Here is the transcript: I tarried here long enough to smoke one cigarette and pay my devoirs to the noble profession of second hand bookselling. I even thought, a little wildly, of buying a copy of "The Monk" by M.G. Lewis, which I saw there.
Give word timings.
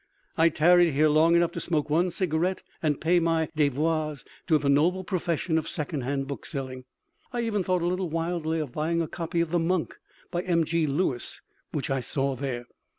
I 0.35 0.49
tarried 0.49 0.93
here 0.93 1.09
long 1.09 1.35
enough 1.35 1.51
to 1.51 1.59
smoke 1.59 1.91
one 1.91 2.09
cigarette 2.09 2.63
and 2.81 2.99
pay 2.99 3.19
my 3.19 3.49
devoirs 3.55 4.25
to 4.47 4.57
the 4.57 4.67
noble 4.67 5.03
profession 5.03 5.59
of 5.59 5.69
second 5.69 6.01
hand 6.01 6.25
bookselling. 6.25 6.85
I 7.31 7.41
even 7.41 7.63
thought, 7.63 7.83
a 7.83 7.87
little 7.87 8.09
wildly, 8.09 8.59
of 8.59 8.71
buying 8.71 9.03
a 9.03 9.07
copy 9.07 9.41
of 9.41 9.51
"The 9.51 9.59
Monk" 9.59 9.99
by 10.31 10.41
M.G. 10.41 10.87
Lewis, 10.87 11.43
which 11.71 11.91
I 11.91 11.99
saw 11.99 12.35
there. 12.35 12.65